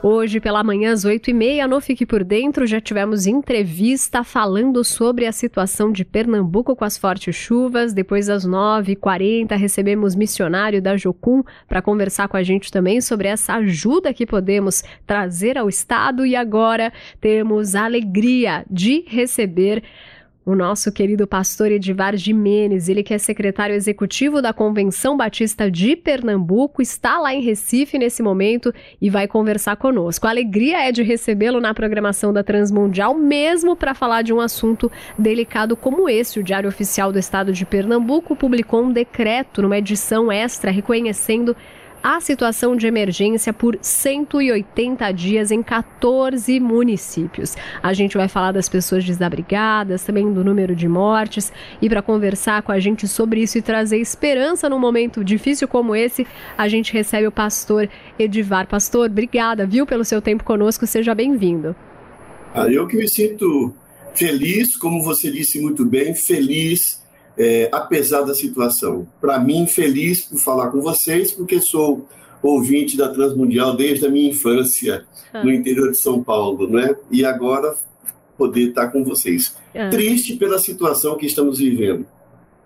[0.00, 5.32] Hoje, pela manhã, às 8h30, no Fique Por Dentro, já tivemos entrevista falando sobre a
[5.32, 7.92] situação de Pernambuco com as fortes chuvas.
[7.92, 13.54] Depois, às 9h40, recebemos missionário da Jocum para conversar com a gente também sobre essa
[13.54, 16.24] ajuda que podemos trazer ao Estado.
[16.24, 19.82] E agora temos a alegria de receber
[20.48, 25.94] o nosso querido pastor Edivar Jimenez, ele que é secretário executivo da Convenção Batista de
[25.94, 30.26] Pernambuco, está lá em Recife nesse momento e vai conversar conosco.
[30.26, 34.90] A alegria é de recebê-lo na programação da Transmundial, mesmo para falar de um assunto
[35.18, 36.40] delicado como esse.
[36.40, 41.54] O Diário Oficial do Estado de Pernambuco publicou um decreto numa edição extra reconhecendo
[42.08, 47.54] a situação de emergência por 180 dias em 14 municípios.
[47.82, 52.62] A gente vai falar das pessoas desabrigadas, também do número de mortes, e para conversar
[52.62, 56.26] com a gente sobre isso e trazer esperança num momento difícil como esse,
[56.56, 58.66] a gente recebe o pastor Edivar.
[58.66, 61.76] Pastor, obrigada, viu, pelo seu tempo conosco, seja bem-vindo.
[62.54, 63.74] Ah, eu que me sinto
[64.14, 66.97] feliz, como você disse muito bem, feliz
[67.38, 69.06] é, apesar da situação.
[69.20, 72.06] Para mim, feliz por falar com vocês, porque sou
[72.42, 75.44] ouvinte da Transmundial desde a minha infância ah.
[75.44, 76.96] no interior de São Paulo, né?
[77.10, 77.74] E agora
[78.36, 79.54] poder estar com vocês.
[79.74, 79.88] Ah.
[79.88, 82.06] Triste pela situação que estamos vivendo.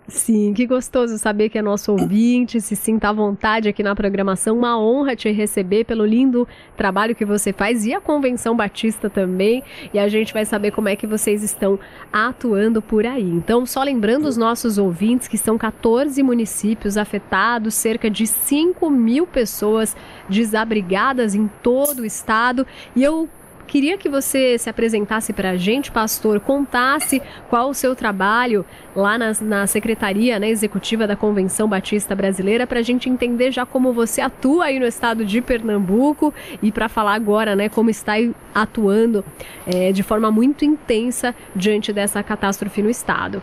[0.07, 4.57] Sim, que gostoso saber que é nosso ouvinte, se sinta à vontade aqui na programação.
[4.57, 6.45] Uma honra te receber pelo lindo
[6.75, 9.63] trabalho que você faz e a Convenção Batista também.
[9.93, 11.79] E a gente vai saber como é que vocês estão
[12.11, 13.23] atuando por aí.
[13.23, 19.25] Então, só lembrando os nossos ouvintes que são 14 municípios afetados, cerca de 5 mil
[19.25, 19.95] pessoas
[20.27, 22.67] desabrigadas em todo o estado.
[22.93, 23.29] E eu
[23.67, 29.17] Queria que você se apresentasse para a gente, pastor, contasse qual o seu trabalho lá
[29.17, 33.91] na, na Secretaria né, Executiva da Convenção Batista Brasileira, para a gente entender já como
[33.91, 38.13] você atua aí no estado de Pernambuco e para falar agora né, como está
[38.53, 39.25] atuando
[39.65, 43.41] é, de forma muito intensa diante dessa catástrofe no estado.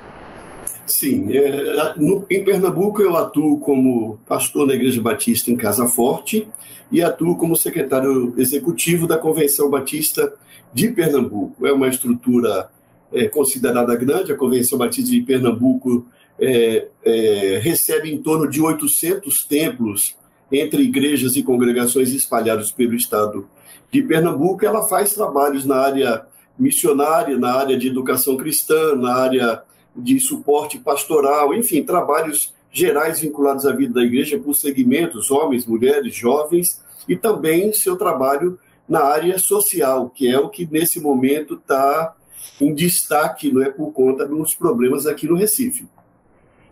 [0.87, 6.49] Sim, é, no, em Pernambuco eu atuo como pastor da Igreja Batista em Casa Forte
[6.91, 10.33] e atuo como secretário executivo da Convenção Batista
[10.73, 11.67] de Pernambuco.
[11.67, 12.69] É uma estrutura
[13.13, 16.07] é, considerada grande, a Convenção Batista de Pernambuco
[16.39, 20.17] é, é, recebe em torno de 800 templos
[20.51, 23.47] entre igrejas e congregações espalhados pelo estado
[23.93, 24.65] de Pernambuco.
[24.65, 26.27] Ela faz trabalhos na área
[26.59, 29.63] missionária, na área de educação cristã, na área
[29.95, 36.15] de suporte pastoral, enfim, trabalhos gerais vinculados à vida da igreja por segmentos, homens, mulheres,
[36.15, 38.59] jovens, e também seu trabalho
[38.89, 42.15] na área social, que é o que nesse momento está
[42.61, 45.87] em destaque não é, por conta dos problemas aqui no Recife.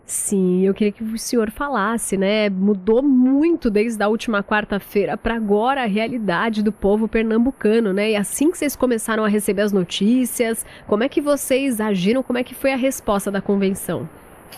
[0.09, 2.49] Sim, eu queria que o senhor falasse, né?
[2.49, 8.09] Mudou muito desde a última quarta-feira para agora a realidade do povo pernambucano, né?
[8.09, 12.23] E assim que vocês começaram a receber as notícias, como é que vocês agiram?
[12.23, 14.09] Como é que foi a resposta da convenção?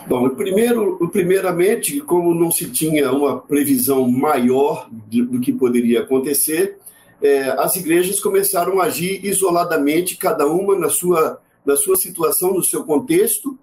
[0.06, 6.78] Bom, primeiro, primeiramente, como não se tinha uma previsão maior do que poderia acontecer,
[7.20, 12.64] é, as igrejas começaram a agir isoladamente, cada uma na sua, na sua situação, no
[12.64, 13.58] seu contexto,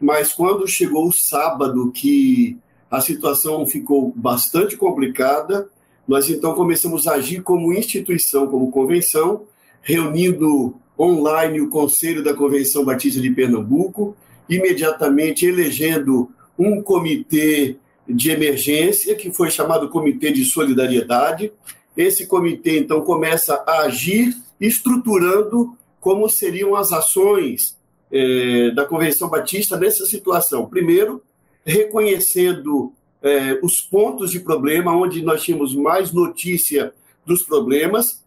[0.00, 2.58] mas quando chegou o sábado, que
[2.90, 5.68] a situação ficou bastante complicada,
[6.06, 9.44] nós então começamos a agir como instituição, como convenção,
[9.82, 14.16] reunindo online o Conselho da Convenção Batista de Pernambuco,
[14.48, 17.76] imediatamente elegendo um comitê
[18.08, 21.52] de emergência, que foi chamado Comitê de Solidariedade.
[21.96, 27.75] Esse comitê, então, começa a agir, estruturando como seriam as ações
[28.10, 30.66] é, da Convenção Batista nessa situação.
[30.66, 31.22] Primeiro,
[31.64, 36.92] reconhecendo é, os pontos de problema, onde nós tínhamos mais notícia
[37.24, 38.24] dos problemas,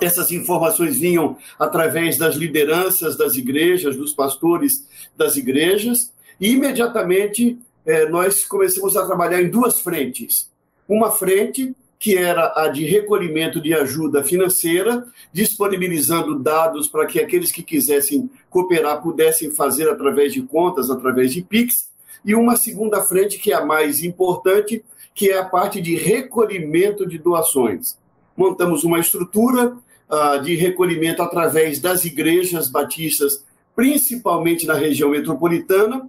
[0.00, 4.86] essas informações vinham através das lideranças das igrejas, dos pastores
[5.16, 10.50] das igrejas, e imediatamente eh, nós começamos a trabalhar em duas frentes.
[10.86, 17.50] Uma frente que era a de recolhimento de ajuda financeira, disponibilizando dados para que aqueles
[17.50, 21.88] que quisessem cooperar pudessem fazer através de contas, através de PIX,
[22.24, 24.84] e uma segunda frente que é a mais importante,
[25.14, 27.98] que é a parte de recolhimento de doações.
[28.36, 29.76] Montamos uma estrutura
[30.08, 36.08] uh, de recolhimento através das igrejas batistas, principalmente na região metropolitana,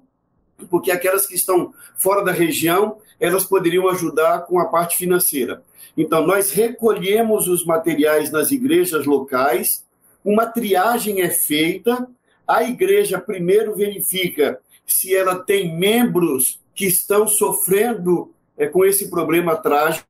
[0.70, 5.64] porque aquelas que estão fora da região, elas poderiam ajudar com a parte financeira.
[5.98, 9.86] Então, nós recolhemos os materiais nas igrejas locais,
[10.24, 12.08] uma triagem é feita,
[12.48, 19.56] a igreja primeiro verifica se ela tem membros que estão sofrendo é, com esse problema
[19.56, 20.08] trágico,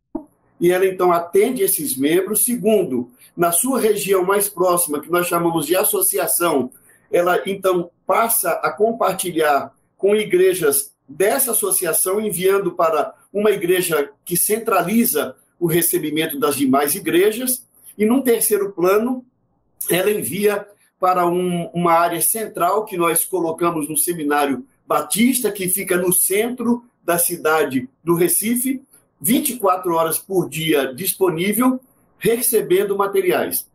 [0.59, 2.45] e ela então atende esses membros.
[2.45, 6.71] Segundo, na sua região mais próxima, que nós chamamos de associação,
[7.11, 15.35] ela então passa a compartilhar com igrejas dessa associação, enviando para uma igreja que centraliza
[15.59, 17.65] o recebimento das demais igrejas.
[17.97, 19.25] E num terceiro plano,
[19.89, 20.65] ela envia
[20.99, 26.83] para um, uma área central que nós colocamos no seminário Batista, que fica no centro
[27.03, 28.81] da cidade do Recife,
[29.21, 31.79] 24 horas por dia disponível,
[32.17, 33.67] recebendo materiais.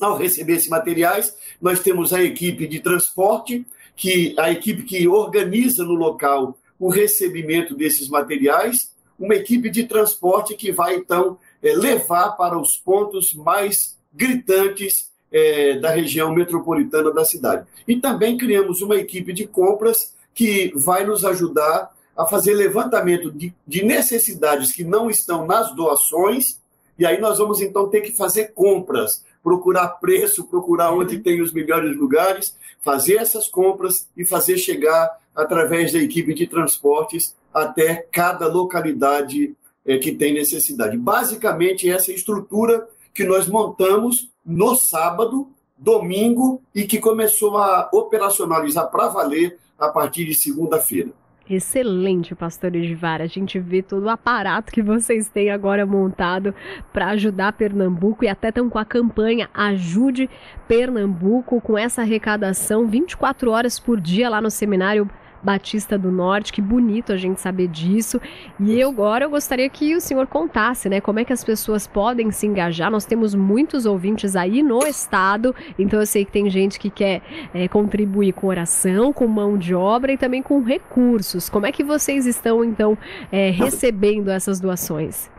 [0.00, 3.64] Ao receber esses materiais, nós temos a equipe de transporte,
[3.96, 10.54] que a equipe que organiza no local o recebimento desses materiais, uma equipe de transporte
[10.54, 17.24] que vai então é, levar para os pontos mais gritantes é, da região metropolitana da
[17.24, 17.66] cidade.
[17.86, 23.52] E também criamos uma equipe de compras que vai nos ajudar a fazer levantamento de,
[23.66, 26.60] de necessidades que não estão nas doações,
[26.96, 31.52] e aí nós vamos então ter que fazer compras, procurar preço, procurar onde tem os
[31.52, 38.46] melhores lugares, fazer essas compras e fazer chegar através da equipe de transportes até cada
[38.46, 39.54] localidade
[39.84, 40.96] é, que tem necessidade.
[40.96, 48.90] Basicamente, essa é estrutura que nós montamos no sábado, domingo e que começou a operacionalizar
[48.90, 51.10] para valer a partir de segunda-feira.
[51.48, 53.20] Excelente, pastor Edivar.
[53.20, 56.54] A gente vê todo o aparato que vocês têm agora montado
[56.90, 60.30] para ajudar Pernambuco e até estão com a campanha Ajude
[60.66, 65.08] Pernambuco com essa arrecadação 24 horas por dia lá no seminário
[65.44, 66.52] Batista do Norte.
[66.52, 68.20] Que bonito a gente saber disso.
[68.58, 71.86] E eu agora eu gostaria que o senhor contasse, né, como é que as pessoas
[71.86, 72.90] podem se engajar.
[72.90, 77.20] Nós temos muitos ouvintes aí no estado, então eu sei que tem gente que quer
[77.52, 81.48] é, contribuir com oração, com mão de obra e também com recursos.
[81.48, 82.96] Como é que vocês estão então
[83.32, 85.33] é, recebendo essas doações?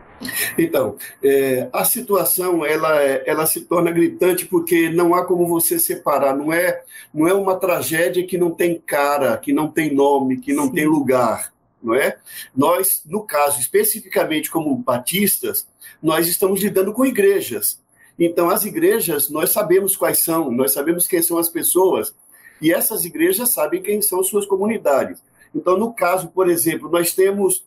[0.56, 6.36] Então, é, a situação ela, ela se torna gritante porque não há como você separar.
[6.36, 6.82] Não é,
[7.12, 10.72] não é uma tragédia que não tem cara, que não tem nome, que não Sim.
[10.72, 11.52] tem lugar.
[11.82, 12.16] Não é?
[12.54, 15.66] Nós, no caso especificamente como batistas,
[16.02, 17.80] nós estamos lidando com igrejas.
[18.18, 22.14] Então, as igrejas, nós sabemos quais são, nós sabemos quem são as pessoas,
[22.60, 25.22] e essas igrejas sabem quem são suas comunidades.
[25.54, 27.64] Então, no caso, por exemplo, nós temos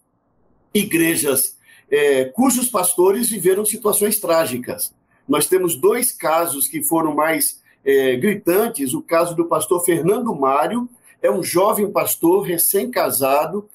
[0.74, 1.59] igrejas
[1.92, 4.94] é, cujos pastores viveram situações trágicas.
[5.28, 8.94] Nós temos dois casos que foram mais é, gritantes.
[8.94, 10.90] O caso do pastor Fernando Mário,
[11.22, 13.70] é um jovem pastor recém-casado,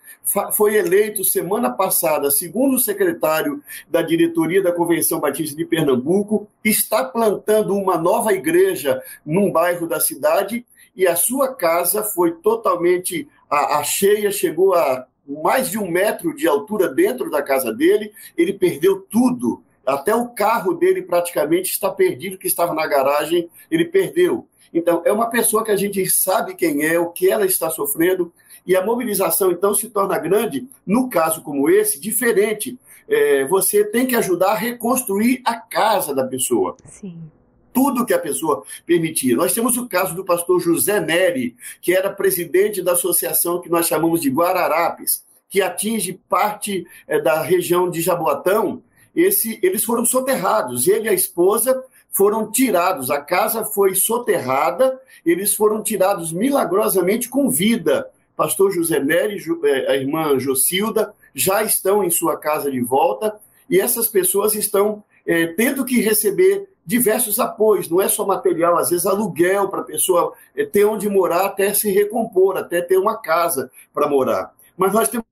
[0.53, 7.05] foi eleito semana passada, segundo o secretário da diretoria da Convenção Batista de Pernambuco, está
[7.05, 10.65] plantando uma nova igreja num bairro da cidade
[10.97, 16.35] e a sua casa foi totalmente a, a cheia, chegou a mais de um metro
[16.35, 19.63] de altura dentro da casa dele, ele perdeu tudo.
[19.87, 24.47] Até o carro dele praticamente está perdido, que estava na garagem, ele perdeu.
[24.73, 28.33] Então, é uma pessoa que a gente sabe quem é, o que ela está sofrendo,
[28.67, 30.67] e a mobilização, então, se torna grande.
[30.87, 32.79] No caso como esse, diferente.
[33.07, 36.75] É, você tem que ajudar a reconstruir a casa da pessoa.
[36.87, 37.31] Sim
[37.75, 39.37] tudo que a pessoa permitia.
[39.37, 43.89] Nós temos o caso do pastor José Neri, que era presidente da associação que nós
[43.89, 48.81] chamamos de Guararapes, que atinge parte é, da região de Jaboatão.
[49.15, 55.53] Esse, eles foram soterrados, ele e a esposa foram tirados, a casa foi soterrada, eles
[55.53, 58.09] foram tirados milagrosamente com vida.
[58.37, 63.37] Pastor José Neri, eh, a irmã Jocilda, já estão em sua casa de volta,
[63.69, 68.91] e essas pessoas estão é, tendo que receber diversos apoios, não é só material, às
[68.91, 73.17] vezes aluguel para a pessoa é, ter onde morar até se recompor, até ter uma
[73.17, 74.53] casa para morar.
[74.77, 75.27] Mas nós temos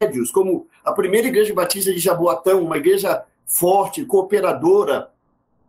[0.00, 5.10] médios, como a primeira igreja batista de Jaboatão, uma igreja forte, cooperadora,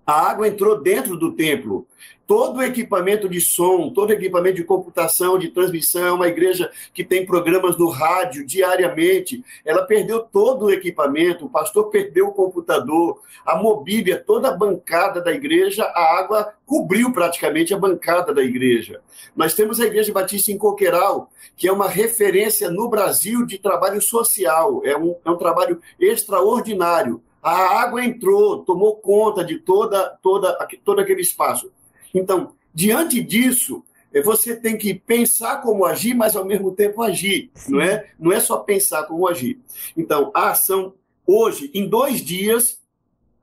[0.09, 1.85] a água entrou dentro do templo.
[2.25, 6.71] Todo o equipamento de som, todo o equipamento de computação, de transmissão, é uma igreja
[6.93, 9.43] que tem programas no rádio diariamente.
[9.63, 15.21] Ela perdeu todo o equipamento, o pastor perdeu o computador, a mobília, toda a bancada
[15.21, 19.01] da igreja, a água cobriu praticamente a bancada da igreja.
[19.35, 24.01] Nós temos a Igreja Batista em Coqueiral, que é uma referência no Brasil de trabalho
[24.01, 30.58] social, é um, é um trabalho extraordinário a água entrou, tomou conta de toda, toda,
[30.84, 31.72] todo aquele espaço.
[32.13, 37.50] Então, diante disso, eh, você tem que pensar como agir, mas ao mesmo tempo agir,
[37.53, 37.74] Sim.
[37.74, 38.10] não é?
[38.19, 39.60] Não é só pensar como agir.
[39.96, 40.93] Então, a ação
[41.25, 42.79] hoje, em dois dias,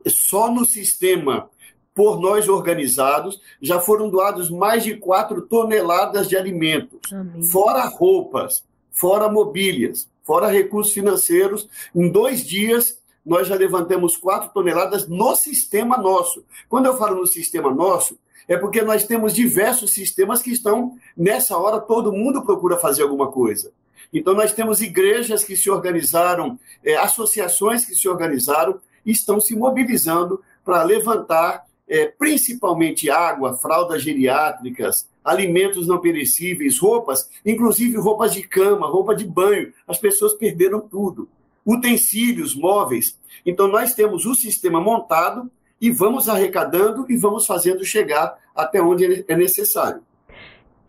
[0.06, 1.48] só no sistema
[1.94, 7.42] por nós organizados, já foram doados mais de 4 toneladas de alimentos, Amém.
[7.44, 8.62] fora roupas,
[8.92, 11.66] fora mobílias, fora recursos financeiros.
[11.94, 16.44] Em dois dias, nós já levantamos 4 toneladas no sistema nosso.
[16.68, 18.16] Quando eu falo no sistema nosso,
[18.46, 23.30] é porque nós temos diversos sistemas que estão, nessa hora, todo mundo procura fazer alguma
[23.32, 23.72] coisa.
[24.12, 30.40] Então, nós temos igrejas que se organizaram, é, associações que se organizaram estão se mobilizando
[30.64, 38.86] para levantar é, principalmente água, fraldas geriátricas, alimentos não perecíveis, roupas, inclusive roupas de cama,
[38.86, 39.72] roupa de banho.
[39.86, 41.28] As pessoas perderam tudo.
[41.66, 43.18] Utensílios, móveis.
[43.44, 49.24] Então, nós temos o sistema montado e vamos arrecadando e vamos fazendo chegar até onde
[49.26, 50.00] é necessário.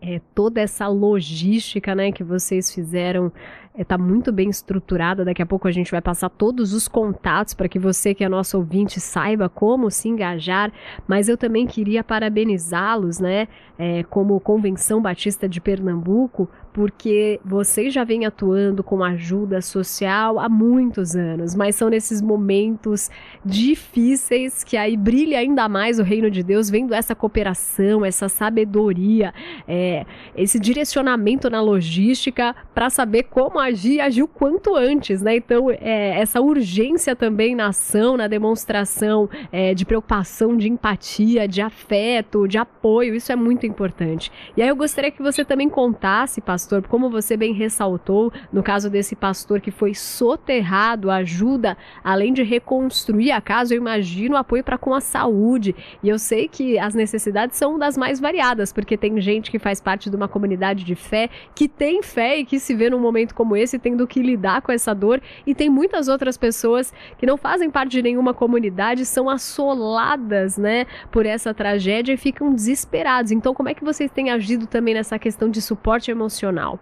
[0.00, 3.32] É, toda essa logística né, que vocês fizeram
[3.76, 5.24] está é, muito bem estruturada.
[5.24, 8.28] Daqui a pouco a gente vai passar todos os contatos para que você, que é
[8.28, 10.72] nosso ouvinte, saiba como se engajar.
[11.06, 18.04] Mas eu também queria parabenizá-los, né, é, como Convenção Batista de Pernambuco, porque vocês já
[18.04, 23.10] vêm atuando com ajuda social há muitos anos, mas são nesses momentos
[23.44, 29.34] difíceis que aí brilha ainda mais o reino de Deus, vendo essa cooperação, essa sabedoria,
[29.66, 30.06] é,
[30.36, 35.34] esse direcionamento na logística para saber como agir e agir o quanto antes, né?
[35.34, 41.60] Então, é, essa urgência também na ação, na demonstração é, de preocupação, de empatia, de
[41.60, 44.30] afeto, de apoio, isso é muito importante.
[44.56, 48.62] E aí eu gostaria que você também contasse, pastor pastor, como você bem ressaltou, no
[48.62, 54.62] caso desse pastor que foi soterrado, ajuda, além de reconstruir a casa, eu imagino apoio
[54.62, 55.74] para com a saúde.
[56.02, 59.80] E eu sei que as necessidades são das mais variadas, porque tem gente que faz
[59.80, 63.34] parte de uma comunidade de fé, que tem fé e que se vê num momento
[63.34, 67.38] como esse tendo que lidar com essa dor, e tem muitas outras pessoas que não
[67.38, 73.32] fazem parte de nenhuma comunidade, são assoladas, né, por essa tragédia e ficam desesperados.
[73.32, 76.47] Então, como é que vocês têm agido também nessa questão de suporte emocional?
[76.48, 76.78] Emocional?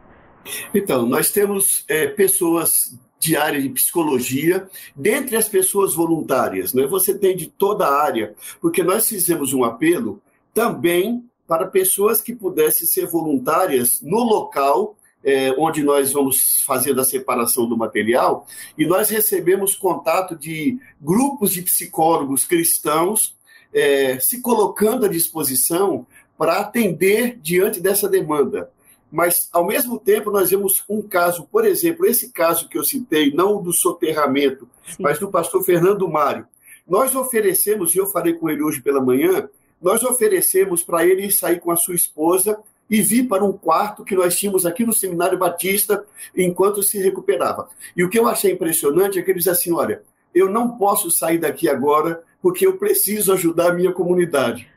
[0.74, 6.86] Então, nós temos é, pessoas de área de psicologia, dentre as pessoas voluntárias, né?
[6.86, 10.22] você tem de toda a área, porque nós fizemos um apelo
[10.54, 17.02] também para pessoas que pudessem ser voluntárias no local é, onde nós vamos fazer a
[17.02, 18.46] separação do material,
[18.78, 23.34] e nós recebemos contato de grupos de psicólogos cristãos
[23.74, 26.06] é, se colocando à disposição
[26.38, 28.70] para atender diante dessa demanda.
[29.10, 33.32] Mas, ao mesmo tempo, nós vemos um caso, por exemplo, esse caso que eu citei,
[33.32, 34.96] não do soterramento, Sim.
[35.02, 36.46] mas do pastor Fernando Mário.
[36.86, 39.48] Nós oferecemos, e eu falei com ele hoje pela manhã,
[39.80, 42.58] nós oferecemos para ele sair com a sua esposa
[42.88, 46.04] e vir para um quarto que nós tínhamos aqui no Seminário Batista
[46.36, 47.68] enquanto se recuperava.
[47.96, 50.02] E o que eu achei impressionante é que ele diz assim: olha,
[50.34, 54.68] eu não posso sair daqui agora porque eu preciso ajudar a minha comunidade.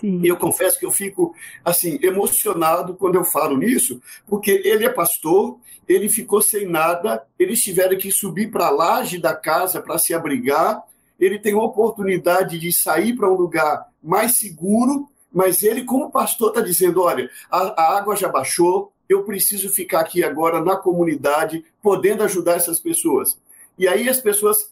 [0.00, 0.20] Sim.
[0.22, 1.34] E eu confesso que eu fico
[1.64, 7.62] assim emocionado quando eu falo nisso, porque ele é pastor, ele ficou sem nada, eles
[7.62, 10.82] tiveram que subir para a laje da casa para se abrigar.
[11.18, 16.60] Ele tem oportunidade de sair para um lugar mais seguro, mas ele, como pastor, está
[16.60, 22.22] dizendo: olha, a, a água já baixou, eu preciso ficar aqui agora na comunidade, podendo
[22.22, 23.38] ajudar essas pessoas.
[23.78, 24.70] E aí as pessoas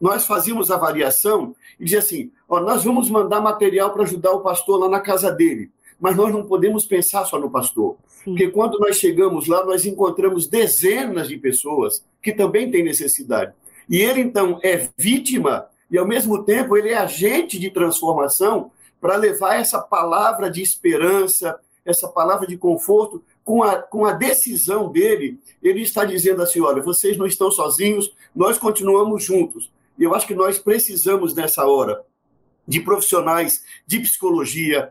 [0.00, 4.78] nós fazíamos avaliação e dizia assim: ó, nós vamos mandar material para ajudar o pastor
[4.78, 7.96] lá na casa dele, mas nós não podemos pensar só no pastor.
[8.06, 8.30] Sim.
[8.30, 13.52] Porque quando nós chegamos lá, nós encontramos dezenas de pessoas que também têm necessidade.
[13.88, 19.16] E ele, então, é vítima e, ao mesmo tempo, ele é agente de transformação para
[19.16, 25.38] levar essa palavra de esperança, essa palavra de conforto com a, com a decisão dele,
[25.62, 29.70] ele está dizendo assim: olha, vocês não estão sozinhos, nós continuamos juntos.
[29.98, 32.02] E eu acho que nós precisamos, nessa hora,
[32.66, 34.90] de profissionais de psicologia,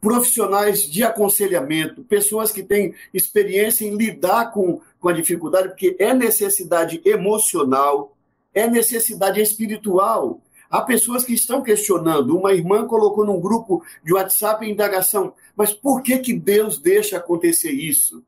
[0.00, 6.14] profissionais de aconselhamento, pessoas que têm experiência em lidar com, com a dificuldade, porque é
[6.14, 8.16] necessidade emocional,
[8.54, 10.40] é necessidade espiritual.
[10.70, 12.38] Há pessoas que estão questionando.
[12.38, 17.16] Uma irmã colocou num grupo de WhatsApp a indagação: mas por que, que Deus deixa
[17.16, 18.22] acontecer isso?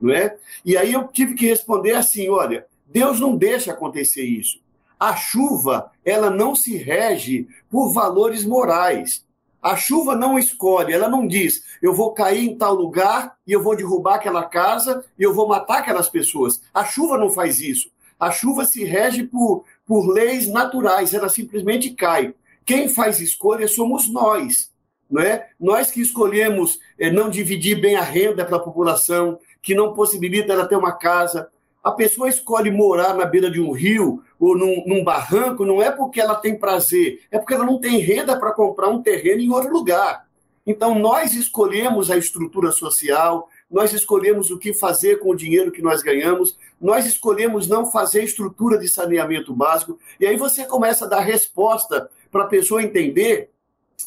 [0.00, 0.36] Não é?
[0.64, 4.60] E aí eu tive que responder assim: olha, Deus não deixa acontecer isso.
[4.98, 9.26] A chuva, ela não se rege por valores morais.
[9.60, 13.60] A chuva não escolhe, ela não diz, eu vou cair em tal lugar e eu
[13.60, 16.62] vou derrubar aquela casa e eu vou matar aquelas pessoas.
[16.72, 17.90] A chuva não faz isso.
[18.18, 22.34] A chuva se rege por, por leis naturais, ela simplesmente cai.
[22.64, 24.70] Quem faz escolha somos nós.
[25.10, 25.48] Não é?
[25.58, 30.52] Nós que escolhemos é, não dividir bem a renda para a população, que não possibilita
[30.52, 31.48] ela ter uma casa.
[31.82, 35.90] A pessoa escolhe morar na beira de um rio ou num, num barranco, não é
[35.90, 39.50] porque ela tem prazer, é porque ela não tem renda para comprar um terreno em
[39.50, 40.26] outro lugar.
[40.66, 45.82] Então, nós escolhemos a estrutura social, nós escolhemos o que fazer com o dinheiro que
[45.82, 51.08] nós ganhamos, nós escolhemos não fazer estrutura de saneamento básico, e aí você começa a
[51.08, 53.50] dar resposta para a pessoa entender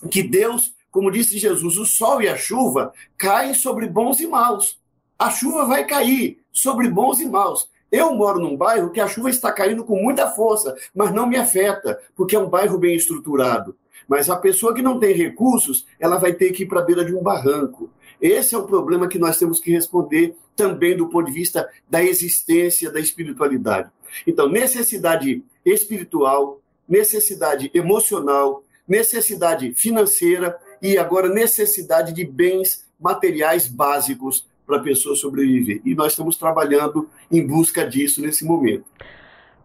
[0.09, 4.79] que Deus, como disse Jesus, o sol e a chuva caem sobre bons e maus.
[5.17, 7.69] A chuva vai cair sobre bons e maus.
[7.91, 11.35] Eu moro num bairro que a chuva está caindo com muita força, mas não me
[11.37, 13.75] afeta, porque é um bairro bem estruturado.
[14.07, 17.03] Mas a pessoa que não tem recursos, ela vai ter que ir para a beira
[17.03, 17.89] de um barranco.
[18.21, 22.03] Esse é o problema que nós temos que responder também do ponto de vista da
[22.03, 23.89] existência da espiritualidade.
[24.27, 34.77] Então, necessidade espiritual, necessidade emocional, necessidade financeira e agora necessidade de bens materiais básicos para
[34.77, 35.81] a pessoa sobreviver.
[35.83, 38.85] E nós estamos trabalhando em busca disso nesse momento.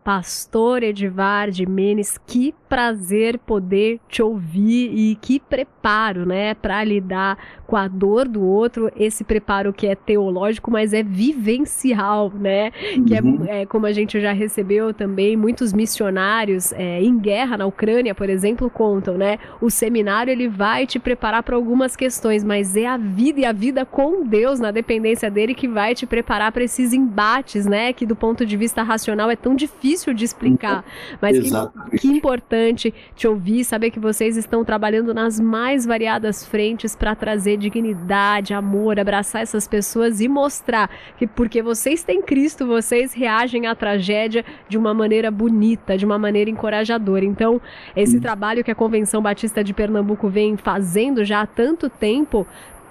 [0.06, 7.36] Pastor Edivar de Menes, que prazer poder te ouvir e que preparo, né, para lidar
[7.66, 8.88] com a dor do outro.
[8.96, 12.70] Esse preparo que é teológico, mas é vivencial, né?
[13.06, 13.44] Que é, uhum.
[13.48, 18.14] é, é, como a gente já recebeu também muitos missionários é, em guerra na Ucrânia,
[18.14, 19.40] por exemplo, contam, né?
[19.60, 23.52] O seminário ele vai te preparar para algumas questões, mas é a vida e a
[23.52, 27.92] vida com Deus na dependência dele que vai te preparar para esses embates, né?
[27.92, 30.84] Que do ponto de vista racional é tão difícil difícil de explicar,
[31.20, 36.94] mas que, que, importante te ouvir, saber que vocês estão trabalhando nas mais variadas frentes
[36.94, 43.12] para trazer dignidade, amor, abraçar essas pessoas e mostrar que porque vocês têm Cristo, vocês
[43.14, 47.24] reagem à tragédia de uma maneira bonita, de uma maneira encorajadora.
[47.24, 47.60] Então,
[47.94, 52.46] esse trabalho que a Convenção Batista de Pernambuco vem fazendo já há tanto tempo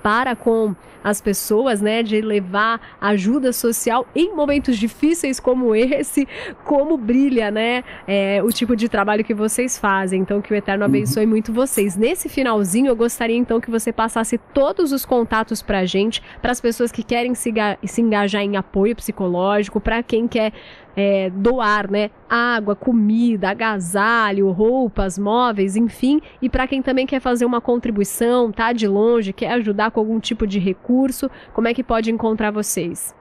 [0.05, 6.27] para com as pessoas, né, de levar ajuda social em momentos difíceis como esse,
[6.63, 10.21] como brilha, né, é, o tipo de trabalho que vocês fazem.
[10.21, 10.89] Então, que o Eterno uhum.
[10.91, 11.95] abençoe muito vocês.
[11.95, 16.51] Nesse finalzinho, eu gostaria então que você passasse todos os contatos para a gente, para
[16.51, 17.51] as pessoas que querem se,
[17.83, 20.53] se engajar em apoio psicológico, para quem quer
[20.95, 22.09] é, doar, né?
[22.29, 26.21] Água, comida, agasalho, roupas, móveis, enfim.
[26.41, 30.19] E para quem também quer fazer uma contribuição, tá de longe, quer ajudar com algum
[30.19, 33.15] tipo de recurso, como é que pode encontrar vocês?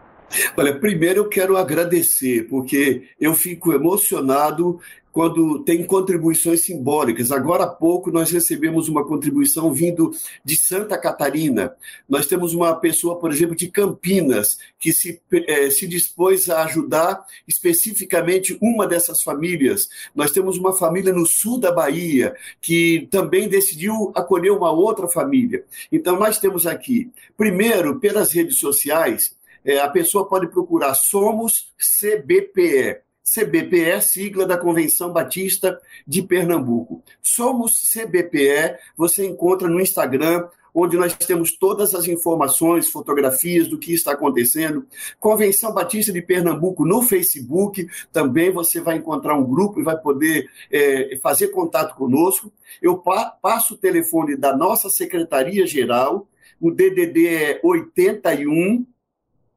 [0.57, 4.81] Olha, primeiro eu quero agradecer, porque eu fico emocionado
[5.15, 7.31] quando tem contribuições simbólicas.
[7.31, 10.11] Agora há pouco nós recebemos uma contribuição vindo
[10.45, 11.73] de Santa Catarina.
[12.09, 17.25] Nós temos uma pessoa, por exemplo, de Campinas, que se, eh, se dispôs a ajudar
[17.47, 19.89] especificamente uma dessas famílias.
[20.13, 25.65] Nós temos uma família no sul da Bahia que também decidiu acolher uma outra família.
[25.93, 33.05] Então nós temos aqui, primeiro, pelas redes sociais, eh, a pessoa pode procurar Somos CBPE
[33.25, 37.03] CBPE, sigla da Convenção Batista de Pernambuco.
[37.23, 43.95] Somos CBPE, você encontra no Instagram, onde nós temos todas as informações, fotografias do que
[43.95, 44.87] está acontecendo.
[45.19, 50.51] Convenção Batista de Pernambuco no Facebook, também você vai encontrar um grupo e vai poder
[50.71, 52.53] é, fazer contato conosco.
[52.83, 56.29] Eu pa passo o telefone da nossa Secretaria-Geral,
[56.61, 58.87] o DDD é 81,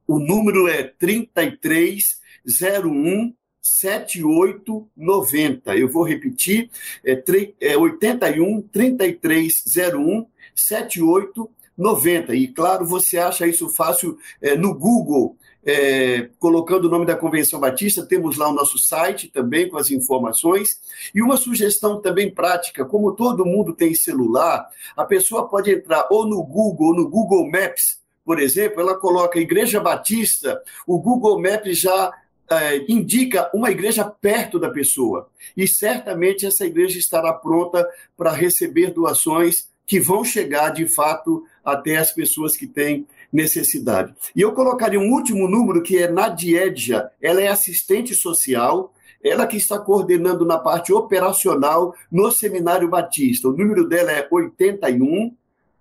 [0.08, 5.76] o número é 3301 7890.
[5.76, 6.70] Eu vou repetir,
[7.04, 7.22] é,
[7.60, 12.36] é 81 3301 7890.
[12.36, 15.36] E claro, você acha isso fácil é, no Google.
[15.70, 19.92] É, colocando o nome da Convenção Batista, temos lá o nosso site também com as
[19.92, 20.80] informações.
[21.14, 24.66] E uma sugestão também prática: como todo mundo tem celular,
[24.96, 29.40] a pessoa pode entrar ou no Google ou no Google Maps, por exemplo, ela coloca
[29.40, 32.12] Igreja Batista, o Google Maps já
[32.50, 35.30] é, indica uma igreja perto da pessoa.
[35.56, 41.98] E certamente essa igreja estará pronta para receber doações que vão chegar de fato até
[41.98, 44.14] as pessoas que têm necessidade.
[44.36, 49.58] E eu colocaria um último número que é Nadiedja, ela é assistente social, ela que
[49.58, 53.48] está coordenando na parte operacional no Seminário Batista.
[53.48, 55.34] O número dela é 81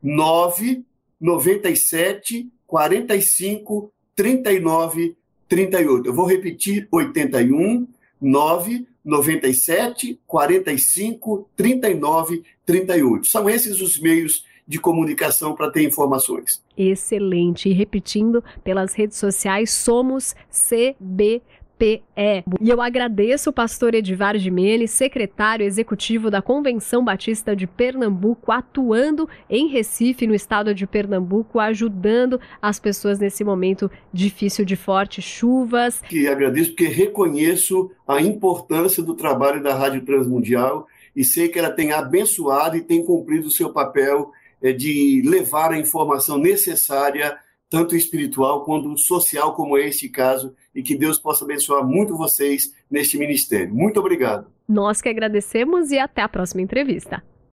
[0.02, 0.84] 9
[1.20, 5.16] 97 45 39
[5.48, 6.06] 38.
[6.06, 7.86] Eu vou repetir: 81
[8.20, 13.26] 9 97 45 39 38.
[13.26, 16.62] São esses os meios de comunicação para ter informações.
[16.76, 17.68] Excelente.
[17.68, 21.40] E repetindo pelas redes sociais, somos CB
[21.78, 22.44] PE.
[22.60, 29.28] E eu agradeço o pastor Edivar Jimenez, secretário executivo da Convenção Batista de Pernambuco, atuando
[29.48, 36.00] em Recife, no estado de Pernambuco, ajudando as pessoas nesse momento difícil de fortes chuvas.
[36.00, 41.70] Que agradeço porque reconheço a importância do trabalho da Rádio Transmundial e sei que ela
[41.70, 44.30] tem abençoado e tem cumprido o seu papel
[44.62, 47.36] eh, de levar a informação necessária
[47.76, 52.72] tanto espiritual quanto social, como é este caso, e que Deus possa abençoar muito vocês
[52.90, 53.74] neste ministério.
[53.74, 54.46] Muito obrigado.
[54.66, 57.22] Nós que agradecemos e até a próxima entrevista.